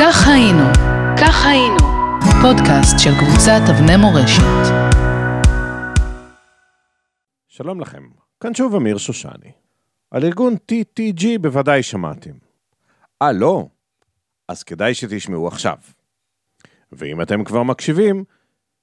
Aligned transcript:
כך 0.00 0.28
היינו, 0.28 0.62
כך 1.20 1.46
היינו, 1.46 1.78
פודקאסט 2.42 2.96
של 2.98 3.10
קבוצת 3.10 3.60
אבני 3.70 3.96
מורשת. 3.96 4.74
שלום 7.48 7.80
לכם, 7.80 8.02
כאן 8.40 8.54
שוב 8.54 8.74
אמיר 8.74 8.98
שושני. 8.98 9.52
על 10.10 10.24
ארגון 10.24 10.54
TTG 10.54 11.24
בוודאי 11.40 11.82
שמעתם. 11.82 12.30
אה, 13.22 13.32
לא? 13.32 13.68
אז 14.48 14.62
כדאי 14.62 14.94
שתשמעו 14.94 15.48
עכשיו. 15.48 15.76
ואם 16.92 17.22
אתם 17.22 17.44
כבר 17.44 17.62
מקשיבים, 17.62 18.24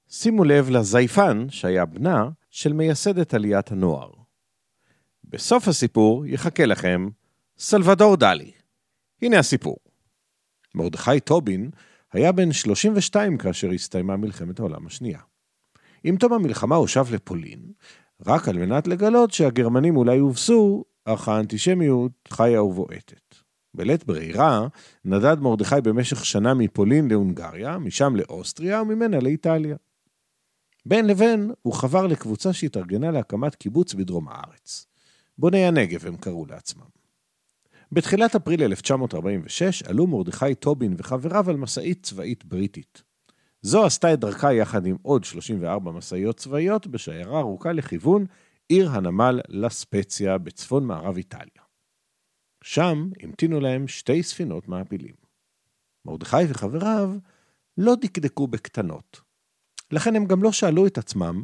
שימו 0.08 0.44
לב 0.44 0.70
לזייפן 0.70 1.46
שהיה 1.50 1.84
בנה 1.84 2.28
של 2.50 2.72
מייסדת 2.72 3.34
עליית 3.34 3.72
הנוער. 3.72 4.10
בסוף 5.24 5.68
הסיפור 5.68 6.26
יחכה 6.26 6.66
לכם 6.66 7.08
סלבדור 7.58 8.16
דלי. 8.16 8.52
הנה 9.22 9.38
הסיפור. 9.38 9.83
מרדכי 10.74 11.20
טובין 11.20 11.70
היה 12.12 12.32
בן 12.32 12.52
32 12.52 13.38
כאשר 13.38 13.70
הסתיימה 13.70 14.16
מלחמת 14.16 14.60
העולם 14.60 14.86
השנייה. 14.86 15.20
עם 16.04 16.16
תום 16.16 16.32
המלחמה 16.32 16.76
הוא 16.76 16.86
שב 16.86 17.14
לפולין, 17.14 17.72
רק 18.26 18.48
על 18.48 18.58
מנת 18.58 18.86
לגלות 18.86 19.30
שהגרמנים 19.30 19.96
אולי 19.96 20.18
הובסו, 20.18 20.84
אך 21.04 21.28
האנטישמיות 21.28 22.12
חיה 22.28 22.62
ובועטת. 22.62 23.34
בלית 23.74 24.04
ברירה, 24.04 24.66
נדד 25.04 25.36
מרדכי 25.40 25.80
במשך 25.82 26.24
שנה 26.24 26.54
מפולין 26.54 27.08
להונגריה, 27.08 27.78
משם 27.78 28.16
לאוסטריה 28.16 28.82
וממנה 28.82 29.20
לאיטליה. 29.20 29.76
בין 30.86 31.06
לבין, 31.06 31.50
הוא 31.62 31.74
חבר 31.74 32.06
לקבוצה 32.06 32.52
שהתארגנה 32.52 33.10
להקמת 33.10 33.54
קיבוץ 33.54 33.94
בדרום 33.94 34.28
הארץ. 34.28 34.86
בוני 35.38 35.66
הנגב 35.66 36.06
הם 36.06 36.16
קראו 36.16 36.46
לעצמם. 36.46 37.03
בתחילת 37.94 38.34
אפריל 38.34 38.62
1946 38.62 39.82
עלו 39.82 40.06
מרדכי 40.06 40.54
טובין 40.54 40.94
וחבריו 40.98 41.50
על 41.50 41.56
משאית 41.56 42.02
צבאית 42.02 42.44
בריטית. 42.44 43.02
זו 43.62 43.84
עשתה 43.84 44.14
את 44.14 44.20
דרכה 44.20 44.52
יחד 44.52 44.86
עם 44.86 44.96
עוד 45.02 45.24
34 45.24 45.90
משאיות 45.90 46.36
צבאיות 46.36 46.86
בשיירה 46.86 47.40
ארוכה 47.40 47.72
לכיוון 47.72 48.26
עיר 48.68 48.90
הנמל 48.90 49.40
לספציה 49.48 50.38
בצפון 50.38 50.84
מערב 50.84 51.16
איטליה. 51.16 51.62
שם 52.64 53.10
המתינו 53.22 53.60
להם 53.60 53.88
שתי 53.88 54.22
ספינות 54.22 54.68
מעפילים. 54.68 55.14
מרדכי 56.04 56.44
וחבריו 56.48 57.10
לא 57.78 57.94
דקדקו 58.00 58.46
בקטנות. 58.46 59.20
לכן 59.90 60.16
הם 60.16 60.24
גם 60.24 60.42
לא 60.42 60.52
שאלו 60.52 60.86
את 60.86 60.98
עצמם 60.98 61.42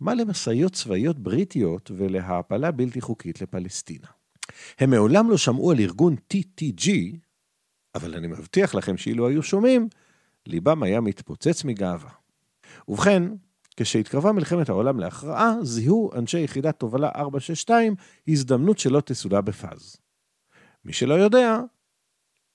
מה 0.00 0.14
למשאיות 0.14 0.72
צבאיות 0.72 1.18
בריטיות 1.18 1.90
ולהעפלה 1.96 2.70
בלתי 2.70 3.00
חוקית 3.00 3.42
לפלסטינה. 3.42 4.17
הם 4.78 4.90
מעולם 4.90 5.30
לא 5.30 5.36
שמעו 5.36 5.70
על 5.70 5.80
ארגון 5.80 6.16
TTG, 6.34 6.90
אבל 7.94 8.14
אני 8.14 8.26
מבטיח 8.26 8.74
לכם 8.74 8.96
שאילו 8.96 9.28
היו 9.28 9.42
שומעים, 9.42 9.88
ליבם 10.46 10.82
היה 10.82 11.00
מתפוצץ 11.00 11.64
מגאווה. 11.64 12.10
ובכן, 12.88 13.22
כשהתקרבה 13.76 14.32
מלחמת 14.32 14.68
העולם 14.68 15.00
להכרעה, 15.00 15.54
זיהו 15.62 16.10
אנשי 16.14 16.40
יחידת 16.40 16.78
תובלה 16.78 17.08
462 17.16 17.94
הזדמנות 18.28 18.78
שלא 18.78 19.00
תסולא 19.00 19.40
בפז. 19.40 19.96
מי 20.84 20.92
שלא 20.92 21.14
יודע, 21.14 21.60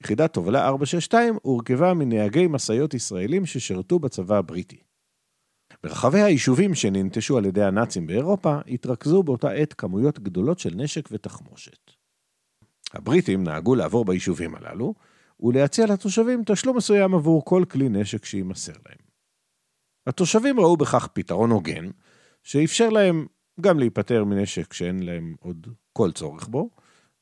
יחידת 0.04 0.34
תובלה 0.34 0.68
462 0.68 1.38
הורכבה 1.42 1.94
מנהגי 1.94 2.48
משאיות 2.48 2.94
ישראלים 2.94 3.46
ששירתו 3.46 4.00
בצבא 4.00 4.38
הבריטי. 4.38 4.78
ברחבי 5.84 6.22
היישובים 6.22 6.76
שננטשו 6.76 7.38
על 7.38 7.46
ידי 7.46 7.64
הנאצים 7.64 8.08
באירופה, 8.08 8.60
התרכזו 8.68 9.24
באותה 9.24 9.52
עת 9.52 9.74
כמויות 9.74 10.20
גדולות 10.20 10.60
של 10.60 10.76
נשק 10.76 11.10
ותחמושת. 11.12 11.92
הבריטים 12.94 13.44
נהגו 13.44 13.76
לעבור 13.76 14.06
ביישובים 14.06 14.56
הללו, 14.56 14.94
ולהציע 15.40 15.86
לתושבים 15.86 16.44
תשלום 16.46 16.78
מסוים 16.78 17.16
עבור 17.16 17.46
כל 17.46 17.64
כלי 17.72 17.90
נשק 17.90 18.26
שיימסר 18.26 18.74
להם. 18.86 18.98
התושבים 20.08 20.60
ראו 20.60 20.78
בכך 20.78 21.08
פתרון 21.08 21.52
הוגן, 21.52 21.90
שאפשר 22.44 22.90
להם 22.90 23.28
גם 23.62 23.80
להיפטר 23.80 24.24
מנשק 24.24 24.74
שאין 24.74 25.04
להם 25.04 25.36
עוד 25.40 25.68
כל 25.94 26.12
צורך 26.12 26.48
בו, 26.48 26.70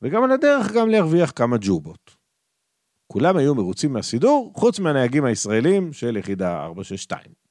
וגם 0.02 0.24
על 0.24 0.32
הדרך 0.32 0.72
גם 0.72 0.88
להרוויח 0.88 1.32
כמה 1.36 1.56
ג'ובות. 1.60 2.16
כולם 3.06 3.36
היו 3.36 3.54
מרוצים 3.54 3.92
מהסידור, 3.92 4.52
חוץ 4.56 4.78
מהנהגים 4.78 5.24
הישראלים 5.24 5.92
של 5.92 6.16
יחידה 6.16 6.64
462. 6.64 7.41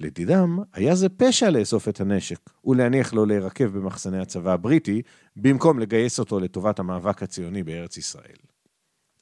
לדידם, 0.00 0.58
היה 0.72 0.94
זה 0.94 1.08
פשע 1.08 1.50
לאסוף 1.50 1.88
את 1.88 2.00
הנשק 2.00 2.50
ולהניח 2.64 3.12
לו 3.12 3.26
להירקב 3.26 3.64
במחסני 3.64 4.18
הצבא 4.18 4.52
הבריטי, 4.52 5.02
במקום 5.36 5.78
לגייס 5.78 6.18
אותו 6.18 6.40
לטובת 6.40 6.78
המאבק 6.78 7.22
הציוני 7.22 7.62
בארץ 7.62 7.96
ישראל. 7.96 8.36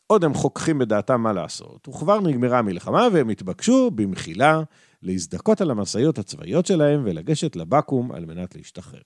עוד 0.06 0.24
הם 0.24 0.34
חוככים 0.34 0.78
בדעתם 0.78 1.20
מה 1.20 1.32
לעשות, 1.32 1.88
וכבר 1.88 2.20
נגמרה 2.20 2.58
המלחמה 2.58 3.08
והם 3.12 3.28
התבקשו, 3.28 3.90
במחילה, 3.90 4.62
להזדכות 5.02 5.60
על 5.60 5.70
המשאיות 5.70 6.18
הצבאיות 6.18 6.66
שלהם 6.66 7.02
ולגשת 7.04 7.56
לבקו"ם 7.56 8.12
על 8.12 8.24
מנת 8.24 8.54
להשתחרר. 8.54 9.02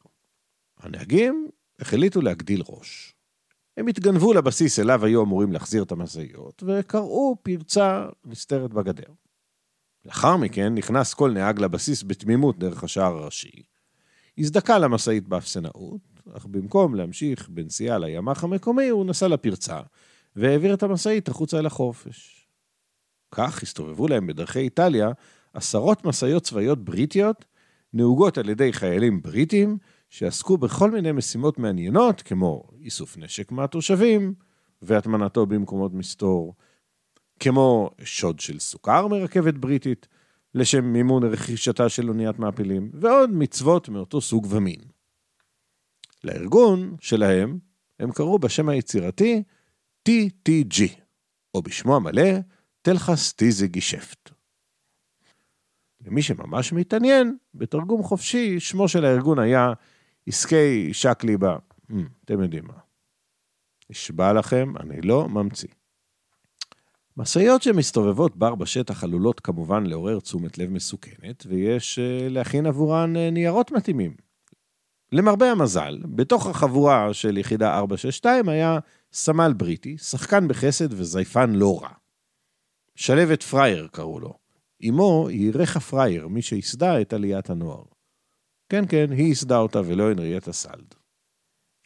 הנהגים 0.78 1.48
החליטו 1.80 2.20
להגדיל 2.20 2.62
ראש. 2.68 3.14
הם 3.76 3.86
התגנבו 3.86 4.32
לבסיס 4.32 4.78
אליו 4.78 5.04
היו 5.04 5.22
אמורים 5.22 5.52
להחזיר 5.52 5.82
את 5.82 5.92
המשאיות, 5.92 6.62
וקראו 6.66 7.36
פרצה 7.42 8.06
נסתרת 8.24 8.72
בגדר. 8.72 9.12
לאחר 10.06 10.36
מכן 10.36 10.74
נכנס 10.74 11.14
כל 11.14 11.30
נהג 11.30 11.58
לבסיס 11.58 12.04
בתמימות 12.06 12.58
דרך 12.58 12.84
השער 12.84 13.16
הראשי, 13.16 13.62
הזדכה 14.38 14.78
למשאית 14.78 15.28
באפסנאות, 15.28 16.00
אך 16.36 16.46
במקום 16.46 16.94
להמשיך 16.94 17.48
בנסיעה 17.48 17.98
לימ"ח 17.98 18.44
המקומי, 18.44 18.88
הוא 18.88 19.06
נסע 19.06 19.28
לפרצה, 19.28 19.80
והעביר 20.36 20.74
את 20.74 20.82
המשאית 20.82 21.28
החוצה 21.28 21.58
אל 21.58 21.66
החופש. 21.66 22.48
כך 23.30 23.62
הסתובבו 23.62 24.08
להם 24.08 24.26
בדרכי 24.26 24.58
איטליה 24.58 25.10
עשרות 25.54 26.04
משאיות 26.04 26.42
צבאיות 26.42 26.84
בריטיות, 26.84 27.44
נהוגות 27.92 28.38
על 28.38 28.48
ידי 28.48 28.72
חיילים 28.72 29.22
בריטים, 29.22 29.78
שעסקו 30.10 30.58
בכל 30.58 30.90
מיני 30.90 31.12
משימות 31.12 31.58
מעניינות, 31.58 32.22
כמו 32.22 32.62
איסוף 32.80 33.16
נשק 33.16 33.52
מהתושבים, 33.52 34.34
והטמנתו 34.82 35.46
במקומות 35.46 35.92
מסתור, 35.94 36.54
כמו 37.40 37.90
שוד 38.04 38.40
של 38.40 38.58
סוכר 38.58 39.06
מרכבת 39.06 39.54
בריטית, 39.54 40.08
לשם 40.54 40.84
מימון 40.84 41.24
רכישתה 41.24 41.88
של 41.88 42.08
אוניית 42.08 42.38
מעפילים, 42.38 42.90
ועוד 42.94 43.30
מצוות 43.30 43.88
מאותו 43.88 44.20
סוג 44.20 44.46
ומין. 44.50 44.80
לארגון 46.24 46.96
שלהם 47.00 47.58
הם 48.00 48.12
קראו 48.12 48.38
בשם 48.38 48.68
היצירתי 48.68 49.42
TTG, 50.08 50.82
או 51.54 51.62
בשמו 51.62 51.96
המלא, 51.96 52.30
תלחס 52.82 53.32
טיזה 53.32 53.66
גישפט. 53.66 54.30
למי 56.06 56.22
שממש 56.22 56.72
מתעניין, 56.72 57.36
בתרגום 57.54 58.02
חופשי, 58.02 58.60
שמו 58.60 58.88
של 58.88 59.04
הארגון 59.04 59.38
היה 59.38 59.72
עסקי 60.26 60.94
שקליבה. 60.94 61.56
Hmm, 61.90 61.94
אתם 62.24 62.42
יודעים 62.42 62.64
מה. 62.64 62.78
נשבע 63.90 64.32
לכם, 64.32 64.72
אני 64.80 65.00
לא 65.00 65.28
ממציא. 65.28 65.68
משאיות 67.16 67.62
שמסתובבות 67.62 68.36
בר 68.36 68.54
בשטח 68.54 69.04
עלולות 69.04 69.40
כמובן 69.40 69.86
לעורר 69.86 70.20
תשומת 70.20 70.58
לב 70.58 70.70
מסוכנת, 70.70 71.46
ויש 71.46 71.98
אה, 71.98 72.32
להכין 72.32 72.66
עבורן 72.66 73.16
אה, 73.16 73.32
ניירות 73.32 73.72
מתאימים. 73.72 74.14
למרבה 75.12 75.50
המזל, 75.50 75.98
בתוך 76.04 76.46
החבורה 76.46 77.14
של 77.14 77.38
יחידה 77.38 77.78
462 77.78 78.48
היה 78.48 78.78
סמל 79.12 79.52
בריטי, 79.56 79.98
שחקן 79.98 80.48
בחסד 80.48 80.92
וזייפן 80.92 81.50
לא 81.50 81.80
רע. 81.82 81.90
שלהבת 82.94 83.42
פרייר 83.42 83.88
קראו 83.92 84.20
לו. 84.20 84.34
אמו 84.88 85.28
היא 85.28 85.52
רכה 85.54 85.80
פרייר, 85.80 86.28
מי 86.28 86.42
שייסדה 86.42 87.00
את 87.00 87.12
עליית 87.12 87.50
הנוער. 87.50 87.84
כן, 88.68 88.84
כן, 88.88 89.06
היא 89.10 89.26
ייסדה 89.26 89.58
אותה 89.58 89.80
ולא 89.86 90.10
הנרייטה 90.10 90.52
סלד. 90.52 90.94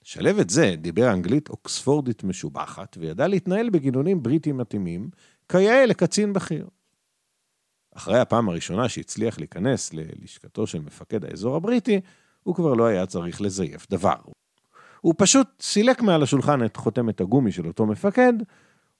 שלבת 0.02 0.50
זה 0.50 0.74
דיבר 0.78 1.12
אנגלית 1.12 1.48
אוקספורדית 1.48 2.24
משובחת, 2.24 2.96
וידע 3.00 3.28
להתנהל 3.28 3.70
בגינונים 3.70 4.22
בריטיים 4.22 4.56
מתאימים, 4.56 5.10
כיאה 5.48 5.86
לקצין 5.86 6.32
בכיר. 6.32 6.68
אחרי 7.94 8.18
הפעם 8.18 8.48
הראשונה 8.48 8.88
שהצליח 8.88 9.38
להיכנס 9.38 9.92
ללשכתו 9.94 10.66
של 10.66 10.80
מפקד 10.80 11.24
האזור 11.24 11.56
הבריטי, 11.56 12.00
הוא 12.42 12.54
כבר 12.54 12.74
לא 12.74 12.86
היה 12.86 13.06
צריך 13.06 13.40
לזייף 13.40 13.86
דבר. 13.90 14.16
הוא 15.00 15.14
פשוט 15.16 15.46
סילק 15.60 16.02
מעל 16.02 16.22
השולחן 16.22 16.64
את 16.64 16.76
חותמת 16.76 17.20
הגומי 17.20 17.52
של 17.52 17.66
אותו 17.66 17.86
מפקד, 17.86 18.32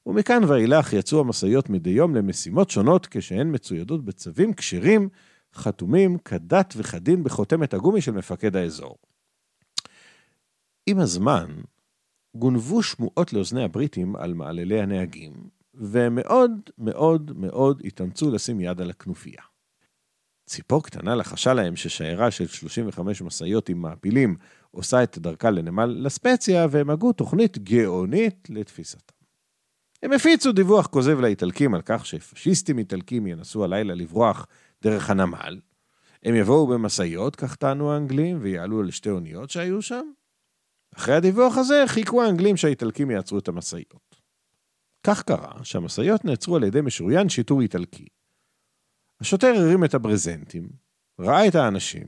ומכאן 0.07 0.45
ואילך 0.45 0.93
יצאו 0.93 1.21
המשאיות 1.21 1.71
מדי 1.71 1.91
יום 1.91 2.15
למשימות 2.15 2.71
שונות 2.71 3.07
כשהן 3.11 3.55
מצוידות 3.55 4.05
בצווים 4.05 4.53
כשרים, 4.53 5.09
חתומים 5.55 6.19
כדת 6.19 6.75
וכדין 6.77 7.25
בחותמת 7.25 7.75
הגומי 7.75 8.01
של 8.01 8.13
מפקד 8.13 8.57
האזור. 8.57 8.97
עם 10.91 10.99
הזמן, 10.99 11.47
גונבו 12.35 12.83
שמועות 12.83 13.33
לאוזני 13.33 13.65
הבריטים 13.65 14.17
על 14.17 14.35
מעללי 14.35 14.81
הנהגים, 14.81 15.33
והם 15.75 16.15
מאוד 16.15 16.51
מאוד 16.79 17.33
מאוד 17.37 17.83
התאמצו 17.85 18.31
לשים 18.31 18.61
יד 18.61 18.81
על 18.81 18.91
הכנופיה. 18.91 19.43
ציפור 20.47 20.83
קטנה 20.83 21.15
לחשה 21.15 21.55
להם 21.55 21.77
ששיירה 21.77 22.31
של 22.31 22.47
35 22.47 23.23
משאיות 23.23 23.69
עם 23.69 23.79
מעפילים 23.79 24.37
עושה 24.71 25.03
את 25.03 25.19
דרכה 25.19 25.51
לנמל 25.51 25.87
לספציה, 25.87 26.67
והם 26.71 26.91
הגו 26.91 27.13
תוכנית 27.13 27.59
גאונית 27.59 28.49
לתפיסתם. 28.51 29.15
הם 30.03 30.13
הפיצו 30.13 30.53
דיווח 30.53 30.87
כוזב 30.87 31.21
לאיטלקים 31.21 31.75
על 31.75 31.83
כך 31.85 32.07
שפשיסטים 32.07 32.79
איטלקים 32.79 33.27
ינסו 33.27 33.65
הלילה 33.65 33.95
לברוח 33.95 34.47
דרך 34.83 35.11
הנמל. 35.11 35.61
הם 36.23 36.35
יבואו 36.35 36.67
במשאיות, 36.67 37.37
כך 37.37 37.57
טענו 37.57 37.93
האנגלים, 37.93 38.39
ויעלו 38.41 38.81
על 38.81 38.91
שתי 38.91 39.11
אוניות 39.11 39.51
שהיו 39.51 39.83
שם. 39.83 40.05
אחרי 40.97 41.15
הדיווח 41.15 41.57
הזה 41.57 41.85
חיכו 41.87 42.23
האנגלים 42.23 42.57
שהאיטלקים 42.57 43.11
יעצרו 43.11 43.39
את 43.39 43.49
המשאיות. 43.49 44.17
כך 45.07 45.23
קרה 45.23 45.65
שהמשאיות 45.65 46.25
נעצרו 46.25 46.57
על 46.57 46.65
ידי 46.65 46.81
משוריין 46.81 47.29
שיטור 47.29 47.61
איטלקי. 47.61 48.07
השוטר 49.21 49.55
הרים 49.57 49.85
את 49.85 49.95
הברזנטים, 49.95 50.69
ראה 51.21 51.49
את 51.49 51.55
האנשים, 51.55 52.07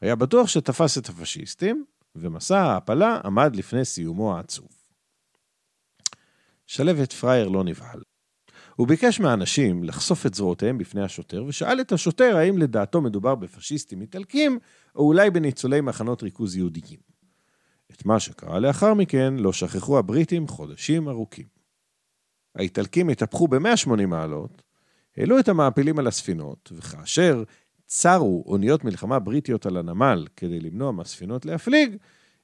היה 0.00 0.16
בטוח 0.16 0.48
שתפס 0.48 0.98
את 0.98 1.08
הפשיסטים, 1.08 1.84
ומסע 2.16 2.58
ההעפלה 2.58 3.20
עמד 3.24 3.56
לפני 3.56 3.84
סיומו 3.84 4.36
העצוב. 4.36 4.68
שלוות 6.66 7.12
פרייר 7.12 7.48
לא 7.48 7.64
נבהל. 7.64 8.02
הוא 8.76 8.88
ביקש 8.88 9.20
מהאנשים 9.20 9.84
לחשוף 9.84 10.26
את 10.26 10.34
זרועותיהם 10.34 10.78
בפני 10.78 11.02
השוטר, 11.02 11.44
ושאל 11.44 11.80
את 11.80 11.92
השוטר 11.92 12.36
האם 12.36 12.58
לדעתו 12.58 13.00
מדובר 13.00 13.34
בפשיסטים 13.34 14.00
איטלקים, 14.00 14.58
או 14.96 15.06
אולי 15.06 15.30
בניצולי 15.30 15.80
מחנות 15.80 16.22
ריכוז 16.22 16.56
יהודיים. 16.56 16.98
את 17.92 18.04
מה 18.04 18.20
שקרה 18.20 18.58
לאחר 18.58 18.94
מכן 18.94 19.34
לא 19.34 19.52
שכחו 19.52 19.98
הבריטים 19.98 20.48
חודשים 20.48 21.08
ארוכים. 21.08 21.46
האיטלקים 22.54 23.08
התהפכו 23.08 23.48
ב-180 23.48 24.06
מעלות, 24.06 24.62
העלו 25.16 25.38
את 25.38 25.48
המעפילים 25.48 25.98
על 25.98 26.06
הספינות, 26.06 26.72
וכאשר 26.76 27.42
צרו 27.86 28.44
אוניות 28.46 28.84
מלחמה 28.84 29.18
בריטיות 29.18 29.66
על 29.66 29.76
הנמל 29.76 30.26
כדי 30.36 30.60
למנוע 30.60 30.92
מהספינות 30.92 31.46
להפליג, 31.46 31.96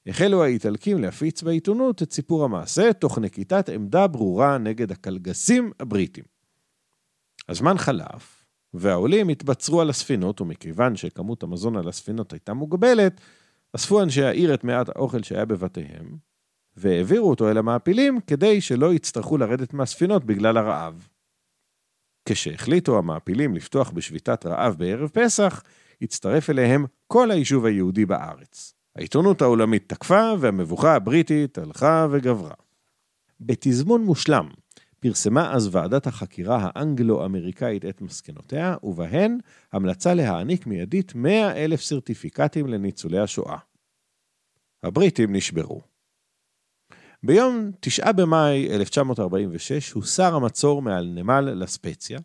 החלו 0.07 0.43
האיטלקים 0.43 1.01
להפיץ 1.01 1.43
בעיתונות 1.43 2.03
את 2.03 2.13
סיפור 2.13 2.43
המעשה, 2.43 2.93
תוך 2.93 3.17
נקיטת 3.17 3.69
עמדה 3.69 4.07
ברורה 4.07 4.57
נגד 4.57 4.91
הקלגסים 4.91 5.71
הבריטים. 5.79 6.23
הזמן 7.49 7.77
חלף, 7.77 8.45
והעולים 8.73 9.29
התבצרו 9.29 9.81
על 9.81 9.89
הספינות, 9.89 10.41
ומכיוון 10.41 10.95
שכמות 10.95 11.43
המזון 11.43 11.77
על 11.77 11.87
הספינות 11.87 12.33
הייתה 12.33 12.53
מוגבלת, 12.53 13.21
אספו 13.75 14.01
אנשי 14.01 14.23
העיר 14.23 14.53
את 14.53 14.63
מעט 14.63 14.89
האוכל 14.89 15.23
שהיה 15.23 15.45
בבתיהם, 15.45 16.17
והעבירו 16.77 17.29
אותו 17.29 17.51
אל 17.51 17.57
המעפילים 17.57 18.19
כדי 18.27 18.61
שלא 18.61 18.93
יצטרכו 18.93 19.37
לרדת 19.37 19.73
מהספינות 19.73 20.25
בגלל 20.25 20.57
הרעב. 20.57 21.07
כשהחליטו 22.29 22.97
המעפילים 22.97 23.55
לפתוח 23.55 23.89
בשביתת 23.89 24.45
רעב 24.45 24.75
בערב 24.77 25.09
פסח, 25.09 25.63
הצטרף 26.01 26.49
אליהם 26.49 26.85
כל 27.07 27.31
היישוב 27.31 27.65
היהודי 27.65 28.05
בארץ. 28.05 28.73
העיתונות 28.95 29.41
העולמית 29.41 29.89
תקפה, 29.89 30.33
והמבוכה 30.39 30.95
הבריטית 30.95 31.57
הלכה 31.57 32.07
וגברה. 32.11 32.53
בתזמון 33.39 34.03
מושלם, 34.03 34.49
פרסמה 35.07 35.53
אז 35.53 35.75
ועדת 35.75 36.07
החקירה 36.07 36.57
האנגלו-אמריקאית 36.61 37.85
את 37.85 38.01
מסקנותיה, 38.01 38.75
ובהן 38.83 39.37
המלצה 39.73 40.13
להעניק 40.13 40.67
מיידית 40.67 41.15
100 41.15 41.63
אלף 41.65 41.81
סרטיפיקטים 41.81 42.67
לניצולי 42.67 43.19
השואה. 43.19 43.57
הבריטים 44.83 45.35
נשברו. 45.35 45.81
ביום 47.23 47.71
9 47.79 48.11
במאי 48.11 48.75
1946 48.75 49.91
הוסר 49.91 50.35
המצור 50.35 50.81
מעל 50.81 51.05
נמל 51.15 51.41
לספציה, 51.41 52.19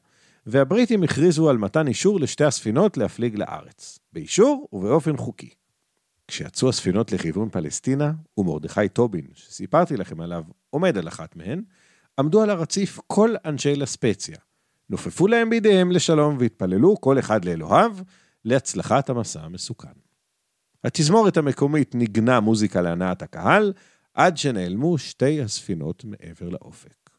והבריטים 0.46 1.02
הכריזו 1.02 1.50
על 1.50 1.58
מתן 1.58 1.88
אישור 1.88 2.20
לשתי 2.20 2.44
הספינות 2.44 2.96
להפליג 2.96 3.36
לארץ, 3.36 3.98
באישור 4.12 4.68
ובאופן 4.72 5.16
חוקי. 5.16 5.50
כשיצאו 6.28 6.68
הספינות 6.68 7.12
לכיוון 7.12 7.48
פלסטינה, 7.48 8.12
ומרדכי 8.38 8.88
טובין, 8.88 9.26
שסיפרתי 9.34 9.96
לכם 9.96 10.20
עליו, 10.20 10.44
עומד 10.70 10.98
על 10.98 11.08
אחת 11.08 11.36
מהן, 11.36 11.62
עמדו 12.18 12.42
על 12.42 12.50
הרציף 12.50 13.00
כל 13.06 13.34
אנשי 13.44 13.76
לספציה. 13.76 14.36
נופפו 14.90 15.26
להם 15.26 15.50
בידיהם 15.50 15.92
לשלום 15.92 16.36
והתפללו 16.40 17.00
כל 17.00 17.18
אחד 17.18 17.44
לאלוהיו 17.44 17.96
להצלחת 18.44 19.10
המסע 19.10 19.40
המסוכן. 19.42 19.92
התזמורת 20.84 21.36
המקומית 21.36 21.94
ניגנה 21.94 22.40
מוזיקה 22.40 22.80
להנאת 22.80 23.22
הקהל, 23.22 23.72
עד 24.14 24.36
שנעלמו 24.36 24.98
שתי 24.98 25.42
הספינות 25.42 26.04
מעבר 26.04 26.48
לאופק. 26.48 27.10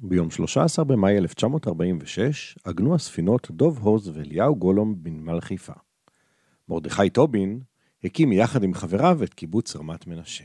ביום 0.00 0.30
13 0.30 0.84
במאי 0.84 1.18
1946 1.18 2.58
עגנו 2.64 2.94
הספינות 2.94 3.50
דוב 3.50 3.78
הוז 3.78 4.08
ואליהו 4.08 4.56
גולום 4.56 4.94
בנמל 5.02 5.40
חיפה. 5.40 5.72
מרדכי 6.68 7.10
טובין 7.10 7.60
הקים 8.04 8.32
יחד 8.32 8.62
עם 8.62 8.74
חבריו 8.74 9.22
את 9.24 9.34
קיבוץ 9.34 9.76
רמת 9.76 10.06
מנשה. 10.06 10.44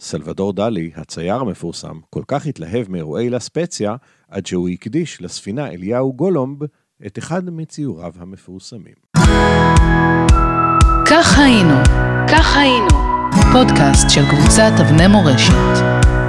סלבדור 0.00 0.52
דלי, 0.52 0.90
הצייר 0.96 1.34
המפורסם, 1.34 1.98
כל 2.10 2.22
כך 2.28 2.46
התלהב 2.46 2.90
מאירועי 2.90 3.30
לספציה, 3.30 3.96
עד 4.28 4.46
שהוא 4.46 4.68
הקדיש 4.68 5.22
לספינה 5.22 5.68
אליהו 5.68 6.12
גולומב 6.12 6.58
את 7.06 7.18
אחד 7.18 7.50
מציוריו 7.50 8.12
המפורסמים. 8.18 8.94
כך 11.06 11.38
היינו, 11.38 11.74
כך 12.28 12.56
היינו, 12.56 12.88
פודקאסט 13.52 14.10
של 14.10 14.22
קבוצת 14.30 14.72
אבני 14.80 15.06
מורשת. 15.06 16.19